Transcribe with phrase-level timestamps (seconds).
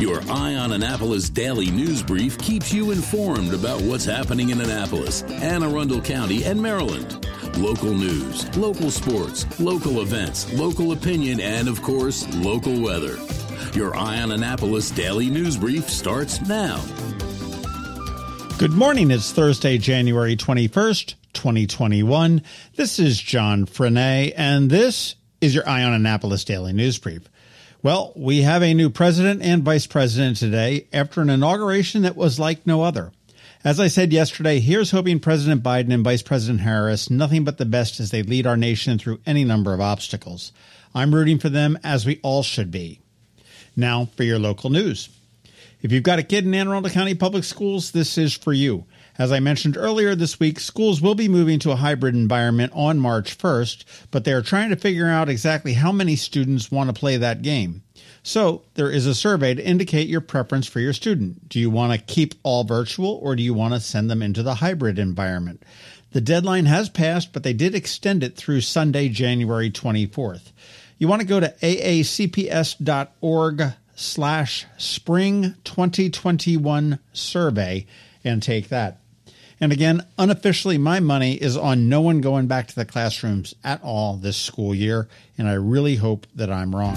[0.00, 5.24] Your Eye on Annapolis daily news brief keeps you informed about what's happening in Annapolis,
[5.24, 7.26] Anne Arundel County, and Maryland.
[7.58, 13.18] Local news, local sports, local events, local opinion, and of course, local weather.
[13.74, 16.82] Your Eye on Annapolis daily news brief starts now.
[18.56, 19.10] Good morning.
[19.10, 22.42] It's Thursday, January 21st, 2021.
[22.74, 27.28] This is John Frenaye, and this is your Eye on Annapolis daily news brief.
[27.82, 32.38] Well, we have a new president and vice president today after an inauguration that was
[32.38, 33.10] like no other.
[33.64, 37.64] As I said yesterday, here's hoping President Biden and Vice President Harris nothing but the
[37.64, 40.52] best as they lead our nation through any number of obstacles.
[40.94, 43.00] I'm rooting for them as we all should be.
[43.74, 45.08] Now for your local news.
[45.80, 48.84] If you've got a kid in Anne Arundel County Public Schools, this is for you.
[49.20, 52.98] As I mentioned earlier this week, schools will be moving to a hybrid environment on
[52.98, 56.98] March 1st, but they are trying to figure out exactly how many students want to
[56.98, 57.82] play that game.
[58.22, 61.50] So, there is a survey to indicate your preference for your student.
[61.50, 64.42] Do you want to keep all virtual or do you want to send them into
[64.42, 65.64] the hybrid environment?
[66.12, 70.50] The deadline has passed, but they did extend it through Sunday, January 24th.
[70.96, 72.72] You want to go to aacps.org
[73.94, 77.86] slash spring 2021 survey
[78.24, 78.99] and take that.
[79.62, 83.82] And again, unofficially, my money is on no one going back to the classrooms at
[83.82, 86.96] all this school year, and I really hope that I'm wrong.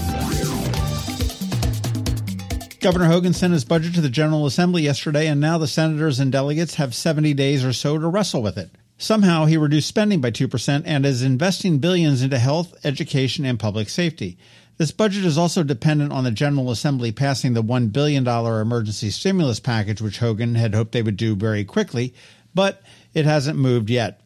[2.80, 6.32] Governor Hogan sent his budget to the General Assembly yesterday, and now the senators and
[6.32, 8.70] delegates have 70 days or so to wrestle with it.
[8.96, 13.90] Somehow, he reduced spending by 2% and is investing billions into health, education, and public
[13.90, 14.38] safety.
[14.76, 19.60] This budget is also dependent on the General Assembly passing the $1 billion emergency stimulus
[19.60, 22.14] package, which Hogan had hoped they would do very quickly,
[22.54, 24.20] but it hasn't moved yet.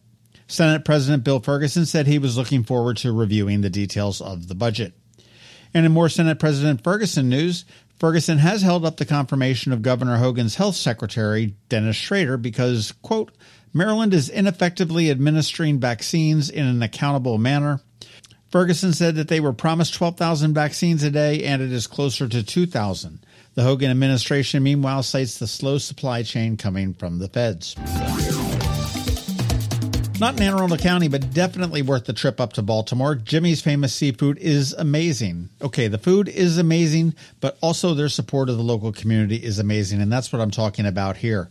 [0.46, 4.54] Senate President Bill Ferguson said he was looking forward to reviewing the details of the
[4.54, 4.94] budget.
[5.74, 7.64] And in more Senate President Ferguson news,
[7.98, 13.32] Ferguson has held up the confirmation of Governor Hogan's health secretary, Dennis Schrader, because, quote,
[13.74, 17.80] Maryland is ineffectively administering vaccines in an accountable manner.
[18.50, 22.42] Ferguson said that they were promised 12,000 vaccines a day and it is closer to
[22.42, 23.20] 2,000.
[23.54, 27.76] The Hogan administration, meanwhile, cites the slow supply chain coming from the feds.
[30.20, 33.14] Not in Anne Arundel County, but definitely worth the trip up to Baltimore.
[33.14, 35.48] Jimmy's Famous Seafood is amazing.
[35.62, 40.00] Okay, the food is amazing, but also their support of the local community is amazing,
[40.00, 41.50] and that's what I'm talking about here.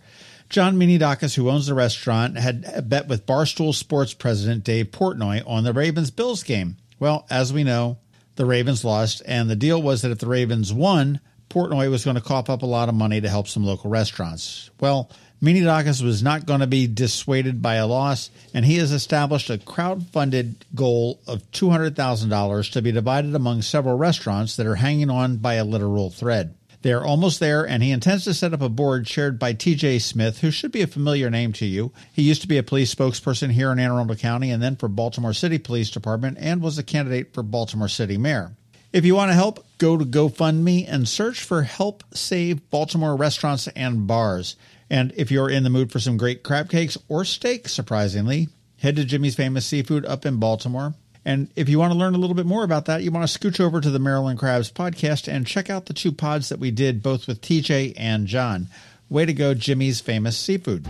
[0.49, 5.63] John Minadakis, who owns the restaurant, had bet with Barstool Sports president Dave Portnoy on
[5.63, 6.77] the Ravens Bills game.
[6.99, 7.97] Well, as we know,
[8.35, 11.19] the Ravens lost, and the deal was that if the Ravens won,
[11.49, 14.69] Portnoy was going to cough up a lot of money to help some local restaurants.
[14.79, 15.09] Well,
[15.41, 19.59] Minadakis was not going to be dissuaded by a loss, and he has established a
[19.59, 25.53] crowd-funded goal of $200,000 to be divided among several restaurants that are hanging on by
[25.53, 26.55] a literal thread.
[26.87, 30.01] They are almost there, and he intends to set up a board chaired by TJ
[30.01, 31.91] Smith, who should be a familiar name to you.
[32.13, 34.87] He used to be a police spokesperson here in Anne Arundel County and then for
[34.87, 38.53] Baltimore City Police Department and was a candidate for Baltimore City Mayor.
[38.93, 43.67] If you want to help, go to GoFundMe and search for Help Save Baltimore Restaurants
[43.75, 44.55] and Bars.
[44.89, 48.47] And if you're in the mood for some great crab cakes or steak, surprisingly,
[48.79, 50.93] head to Jimmy's Famous Seafood up in Baltimore.
[51.27, 53.39] And if you want to learn a little bit more about that, you want to
[53.39, 56.71] scooch over to the Maryland Crabs podcast and check out the two pods that we
[56.71, 58.69] did both with TJ and John.
[59.09, 60.87] Way to go, Jimmy's Famous Seafood.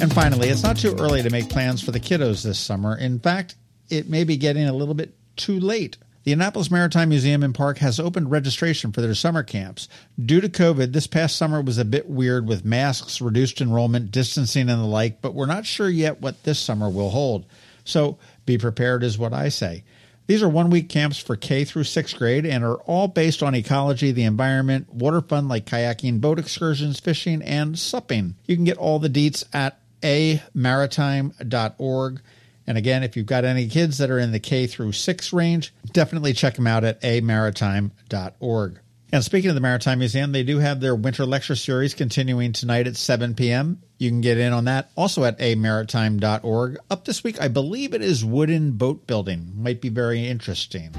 [0.00, 2.98] And finally, it's not too early to make plans for the kiddos this summer.
[2.98, 3.54] In fact,
[3.90, 5.96] it may be getting a little bit too late.
[6.24, 9.88] The Annapolis Maritime Museum and Park has opened registration for their summer camps.
[10.20, 14.68] Due to COVID, this past summer was a bit weird with masks, reduced enrollment, distancing,
[14.68, 17.46] and the like, but we're not sure yet what this summer will hold.
[17.84, 19.82] So be prepared is what I say.
[20.26, 23.54] These are one week camps for K through sixth grade and are all based on
[23.54, 28.36] ecology, the environment, water fun like kayaking, boat excursions, fishing, and supping.
[28.46, 32.20] You can get all the deets at amaritime.org.
[32.66, 35.74] And again, if you've got any kids that are in the K through six range,
[35.92, 38.78] definitely check them out at amaritime.org.
[39.12, 42.86] And speaking of the Maritime Museum, they do have their winter lecture series continuing tonight
[42.86, 43.82] at 7 p.m.
[43.98, 46.78] You can get in on that also at amaritime.org.
[46.90, 49.52] Up this week, I believe it is wooden boat building.
[49.56, 50.94] Might be very interesting.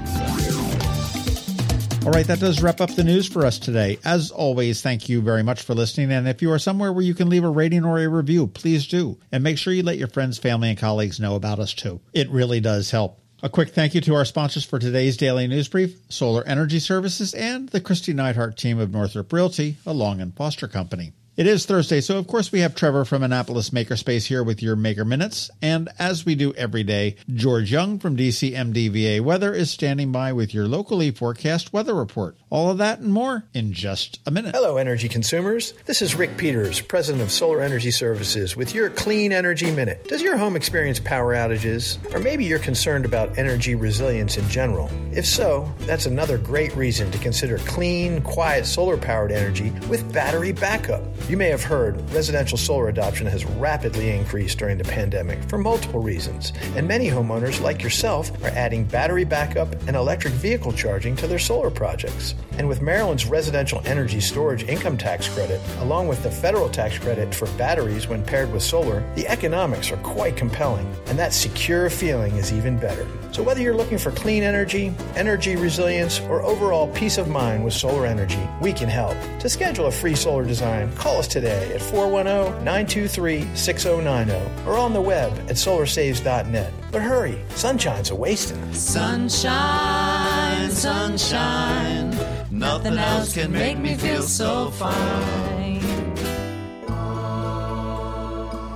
[2.04, 3.96] All right, that does wrap up the news for us today.
[4.04, 6.10] As always, thank you very much for listening.
[6.10, 8.88] And if you are somewhere where you can leave a rating or a review, please
[8.88, 9.18] do.
[9.30, 12.00] And make sure you let your friends, family, and colleagues know about us too.
[12.12, 13.21] It really does help.
[13.44, 17.34] A quick thank you to our sponsors for today's daily news brief Solar Energy Services
[17.34, 21.12] and the Kristi Neidhardt team of Northrop Realty, a Long and Foster company.
[21.34, 24.76] It is Thursday, so of course we have Trevor from Annapolis Makerspace here with your
[24.76, 25.50] Maker Minutes.
[25.62, 30.52] And as we do every day, George Young from DCMDVA Weather is standing by with
[30.52, 32.36] your locally forecast weather report.
[32.50, 34.54] All of that and more in just a minute.
[34.54, 35.72] Hello, energy consumers.
[35.86, 40.06] This is Rick Peters, president of Solar Energy Services, with your Clean Energy Minute.
[40.08, 41.96] Does your home experience power outages?
[42.14, 44.90] Or maybe you're concerned about energy resilience in general?
[45.12, 50.52] If so, that's another great reason to consider clean, quiet solar powered energy with battery
[50.52, 51.02] backup.
[51.28, 56.00] You may have heard residential solar adoption has rapidly increased during the pandemic for multiple
[56.00, 61.28] reasons, and many homeowners, like yourself, are adding battery backup and electric vehicle charging to
[61.28, 62.34] their solar projects.
[62.58, 67.32] And with Maryland's residential energy storage income tax credit, along with the federal tax credit
[67.32, 72.32] for batteries when paired with solar, the economics are quite compelling, and that secure feeling
[72.36, 73.06] is even better.
[73.32, 77.72] So whether you're looking for clean energy, energy resilience, or overall peace of mind with
[77.72, 79.16] solar energy, we can help.
[79.40, 85.32] To schedule a free solar design, call us today at 410-923-6090 or on the web
[85.48, 86.74] at solarsaves.net.
[86.92, 88.70] But hurry, sunshine's a wasting.
[88.74, 92.10] Sunshine, sunshine,
[92.50, 96.11] nothing else can make me feel so fine.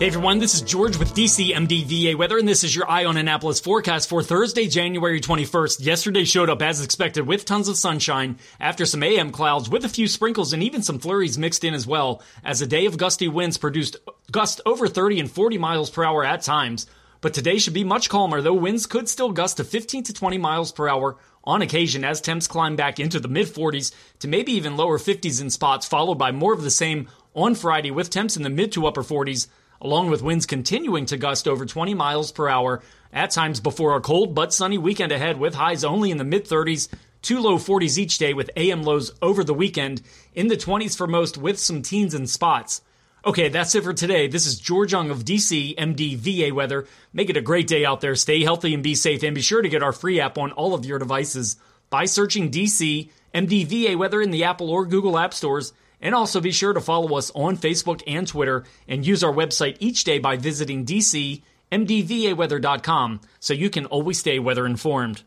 [0.00, 3.18] Hey everyone, this is George with DC MDVA Weather, and this is your Eye on
[3.18, 5.84] Annapolis forecast for Thursday, January 21st.
[5.84, 9.90] Yesterday showed up as expected with tons of sunshine after some AM clouds with a
[9.90, 13.28] few sprinkles and even some flurries mixed in as well, as a day of gusty
[13.28, 13.98] winds produced
[14.32, 16.86] gusts over 30 and 40 miles per hour at times.
[17.20, 20.38] But today should be much calmer, though winds could still gust to 15 to 20
[20.38, 24.52] miles per hour on occasion as temps climb back into the mid 40s to maybe
[24.52, 28.38] even lower 50s in spots, followed by more of the same on Friday with temps
[28.38, 29.46] in the mid to upper 40s
[29.80, 32.82] along with winds continuing to gust over 20 miles per hour
[33.12, 36.44] at times before a cold but sunny weekend ahead with highs only in the mid
[36.44, 36.88] 30s
[37.22, 40.02] to low 40s each day with AM lows over the weekend
[40.34, 42.82] in the 20s for most with some teens in spots.
[43.24, 44.28] Okay, that's it for today.
[44.28, 46.86] This is George Young of DC MDVA Weather.
[47.12, 48.16] Make it a great day out there.
[48.16, 50.72] Stay healthy and be safe and be sure to get our free app on all
[50.72, 51.56] of your devices
[51.90, 56.52] by searching DC MDVA Weather in the Apple or Google App Stores and also be
[56.52, 60.36] sure to follow us on Facebook and Twitter and use our website each day by
[60.36, 65.22] visiting dcmdvaweather.com so you can always stay weather informed.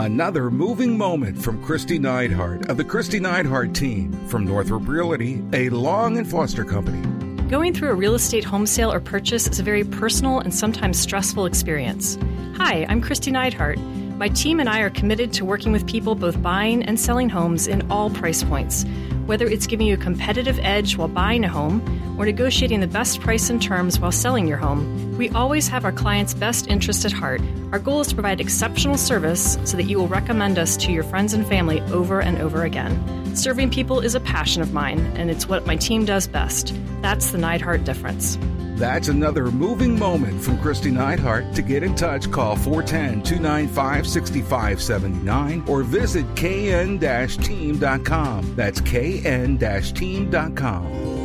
[0.00, 5.70] Another moving moment from Kristi Neidhardt of the Kristi Neidhardt team from Northrop Realty, a
[5.70, 7.02] Long and Foster company.
[7.48, 11.00] Going through a real estate home sale or purchase is a very personal and sometimes
[11.00, 12.16] stressful experience.
[12.58, 13.78] Hi, I'm Kristi Neidhardt.
[14.18, 17.66] My team and I are committed to working with people both buying and selling homes
[17.66, 18.84] in all price points
[19.28, 21.82] whether it's giving you a competitive edge while buying a home
[22.18, 25.92] or negotiating the best price and terms while selling your home, we always have our
[25.92, 27.42] client's best interest at heart.
[27.72, 31.02] Our goal is to provide exceptional service so that you will recommend us to your
[31.02, 33.36] friends and family over and over again.
[33.36, 36.72] Serving people is a passion of mine, and it's what my team does best.
[37.02, 38.38] That's the Neidhardt difference.
[38.76, 41.52] That's another moving moment from Kristi Neidhardt.
[41.56, 48.54] To get in touch, call 410 295 6579 or visit kn team.com.
[48.54, 51.17] That's kn team.com.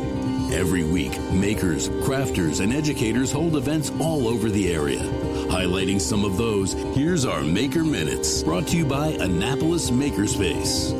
[0.54, 5.00] Every week, makers, crafters, and educators hold events all over the area.
[5.50, 10.92] Highlighting some of those, here's our Maker Minutes, brought to you by Annapolis Makerspace.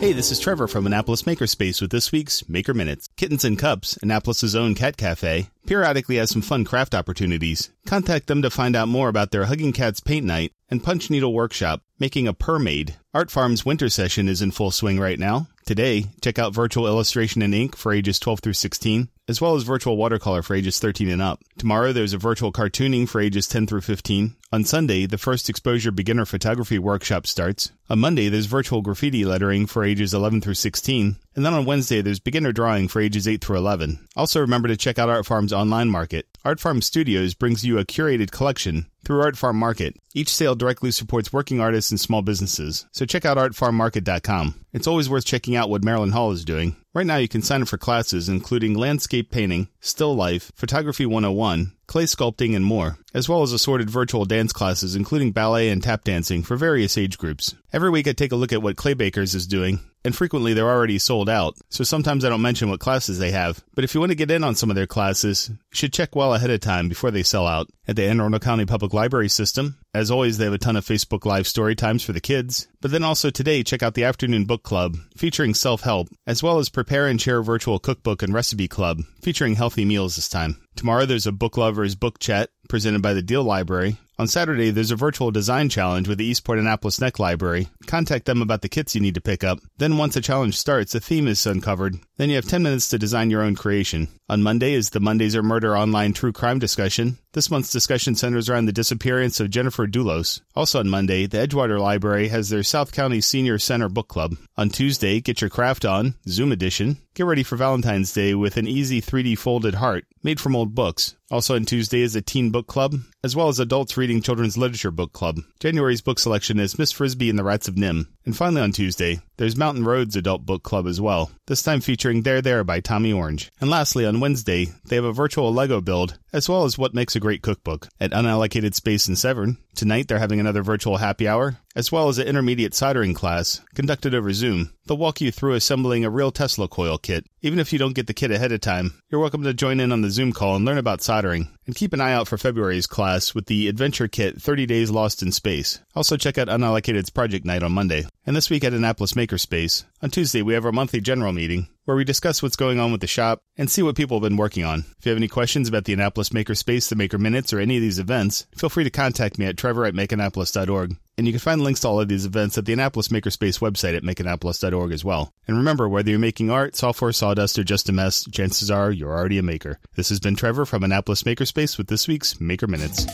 [0.00, 3.10] Hey, this is Trevor from Annapolis Makerspace with this week's Maker Minutes.
[3.18, 7.70] Kittens and Cups, Annapolis' own cat cafe, periodically has some fun craft opportunities.
[7.84, 11.34] Contact them to find out more about their Hugging Cats paint night and punch needle
[11.34, 12.96] workshop, making a permade.
[13.12, 15.48] Art Farm's winter session is in full swing right now.
[15.68, 19.64] Today, check out virtual illustration and ink for ages 12 through 16, as well as
[19.64, 21.44] virtual watercolor for ages 13 and up.
[21.58, 24.34] Tomorrow, there's a virtual cartooning for ages 10 through 15.
[24.50, 27.70] On Sunday, the first exposure beginner photography workshop starts.
[27.90, 31.16] On Monday, there's virtual graffiti lettering for ages 11 through 16.
[31.36, 34.08] And then on Wednesday, there's beginner drawing for ages 8 through 11.
[34.16, 36.26] Also, remember to check out Art Farm's online market.
[36.46, 39.96] Art Farm Studios brings you a curated collection through Art Farm Market.
[40.14, 42.86] Each sale directly supports working artists and small businesses.
[42.90, 44.64] So check out artfarmmarket.com.
[44.72, 46.74] It's always worth checking out what Maryland Hall is doing.
[46.98, 51.70] Right now, you can sign up for classes including landscape painting, still life, photography 101,
[51.86, 56.02] clay sculpting, and more, as well as assorted virtual dance classes including ballet and tap
[56.02, 57.54] dancing for various age groups.
[57.72, 60.98] Every week, I take a look at what Claybakers is doing, and frequently they're already
[60.98, 63.62] sold out, so sometimes I don't mention what classes they have.
[63.76, 66.34] But if you want to get in on some of their classes, should check well
[66.34, 67.68] ahead of time before they sell out.
[67.86, 70.84] At the Anne Arundel County Public Library System, as always, they have a ton of
[70.84, 72.68] Facebook Live story times for the kids.
[72.80, 76.58] But then also today, check out the Afternoon Book Club featuring self help, as well
[76.58, 80.60] as Prepare and Share virtual cookbook and recipe club featuring healthy meals this time.
[80.76, 83.96] Tomorrow, there's a book lovers book chat presented by the Deale Library.
[84.20, 87.68] On Saturday, there's a virtual design challenge with the Eastport Annapolis Neck Library.
[87.86, 89.60] Contact them about the kits you need to pick up.
[89.78, 91.98] Then, once the challenge starts, a theme is uncovered.
[92.16, 94.08] Then you have 10 minutes to design your own creation.
[94.28, 97.18] On Monday is the Mondays Are Murder online true crime discussion.
[97.32, 100.40] This month's discussion centers around the disappearance of Jennifer Dulos.
[100.54, 104.36] Also on Monday, the Edgewater Library has their South County Senior Center Book Club.
[104.56, 106.98] On Tuesday, get your craft on, Zoom edition.
[107.14, 111.16] Get ready for Valentine's Day with an easy 3D folded heart made from old books.
[111.30, 114.90] Also on Tuesday is a teen book club, as well as adults reading children's literature
[114.90, 115.40] book club.
[115.60, 118.06] January's book selection is Miss Frisby and the Rats of NIMH.
[118.24, 122.22] And finally on Tuesday, there's Mountain Roads Adult Book Club as well, this time featuring
[122.22, 123.50] There There by Tommy Orange.
[123.60, 127.16] And lastly, on Wednesday, they have a virtual Lego build, as well as What Makes
[127.16, 129.58] a Great Cookbook at Unallocated Space in Severn.
[129.74, 134.12] Tonight, they're having another virtual happy hour, as well as an intermediate soldering class conducted
[134.12, 134.72] over Zoom.
[134.86, 137.24] They'll walk you through assembling a real Tesla coil kit.
[137.40, 139.92] Even if you don't get the kit ahead of time, you're welcome to join in
[139.92, 141.56] on the Zoom call and learn about soldering.
[141.66, 145.22] And keep an eye out for February's class with the Adventure Kit 30 Days Lost
[145.22, 145.78] in Space.
[145.94, 148.06] Also, check out Unallocated's Project Night on Monday.
[148.26, 151.96] And this week at Annapolis Makerspace, on Tuesday, we have our monthly general meeting where
[151.96, 154.64] we discuss what's going on with the shop and see what people have been working
[154.64, 154.80] on.
[154.98, 157.82] If you have any questions about the Annapolis Makerspace, the Maker Minutes, or any of
[157.82, 160.96] these events, feel free to contact me at trevor at makeannapolis.org.
[161.18, 163.96] And you can find links to all of these events at the Annapolis Makerspace website
[163.96, 165.32] at makeannapolis.org as well.
[165.48, 169.10] And remember, whether you're making art, software, sawdust, or just a mess, chances are you're
[169.10, 169.80] already a maker.
[169.96, 173.04] This has been Trevor from Annapolis Makerspace with this week's Maker Minutes.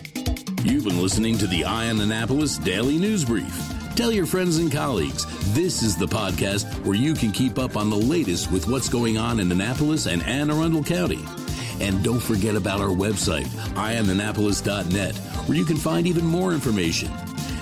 [0.62, 3.72] You've been listening to the Eye on Annapolis Daily News Brief.
[3.96, 7.88] Tell your friends and colleagues this is the podcast where you can keep up on
[7.88, 11.24] the latest with what's going on in Annapolis and Anne Arundel County.
[11.80, 13.46] And don't forget about our website,
[13.76, 15.16] eyeonannapolis.net,
[15.48, 17.10] where you can find even more information.